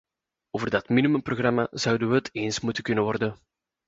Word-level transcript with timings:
Over 0.51 0.69
dat 0.69 0.89
minimumprogramma 0.89 1.67
zouden 1.71 2.07
wij 2.07 2.17
het 2.17 2.29
eens 2.35 2.59
moeten 2.59 2.83
kunnen 2.83 3.03
worden. 3.03 3.35